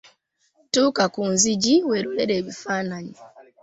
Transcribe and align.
Tuuka 0.71 1.03
ku 1.13 1.21
nzigi 1.33 1.75
weelolere 1.87 2.33
ebifaananyi. 2.39 3.15